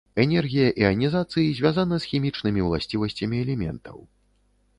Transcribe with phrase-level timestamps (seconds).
[0.23, 3.97] Энергія іанізацыі звязана з хімічнымі ўласцівасцямі элементаў.